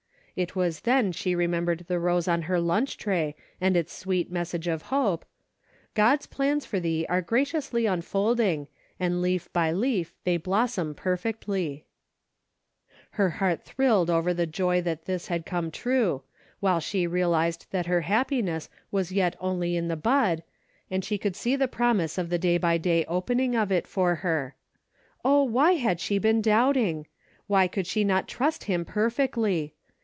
It 0.33 0.55
was 0.55 0.79
then 0.79 1.11
she 1.11 1.35
remembered 1.35 1.79
the 1.89 1.99
rose 1.99 2.25
on 2.25 2.43
her 2.43 2.57
lunch 2.59 2.95
tray 2.95 3.35
and 3.59 3.75
its 3.75 3.91
sweet 3.91 4.31
message 4.31 4.65
of 4.65 4.83
hope 4.83 5.25
"God's 5.93 6.25
plans 6.25 6.65
for 6.65 6.79
thee 6.79 7.05
are 7.09 7.21
graciously 7.21 7.85
unfolding, 7.85 8.69
And 8.97 9.21
leaf 9.21 9.51
by 9.51 9.73
leaf 9.73 10.15
they 10.23 10.37
blossom 10.37 10.95
perfectly." 10.95 11.85
334 13.15 13.15
'M 13.17 13.17
DAILY 13.17 13.17
RATEA^ 13.17 13.17
Her 13.17 13.37
heart 13.39 13.63
thrilled 13.65 14.09
over 14.09 14.33
the 14.33 14.47
joy 14.47 14.81
that 14.81 15.03
this 15.03 15.27
had 15.27 15.45
come 15.45 15.69
true, 15.69 16.23
while 16.61 16.79
she 16.79 17.05
realized 17.05 17.67
that 17.71 17.87
her 17.87 18.03
happi 18.03 18.41
ness 18.41 18.69
was 18.89 19.11
yet 19.11 19.35
only 19.41 19.75
in 19.75 19.89
the 19.89 19.97
bud, 19.97 20.43
and 20.89 21.03
she 21.03 21.17
could 21.17 21.35
see 21.35 21.57
the 21.57 21.67
promise 21.67 22.17
of 22.17 22.29
the 22.29 22.39
day 22.39 22.57
by 22.57 22.77
day 22.77 23.03
opening 23.05 23.53
of 23.53 23.69
it 23.69 23.85
for 23.85 24.15
her. 24.15 24.55
Oh, 25.25 25.43
why 25.43 25.73
had 25.73 25.99
she 25.99 26.17
been 26.19 26.41
doubting? 26.41 27.07
Why 27.47 27.67
could 27.67 27.85
she 27.85 28.05
not 28.05 28.29
trust 28.29 28.63
him 28.63 28.85
perfectly 28.85 29.73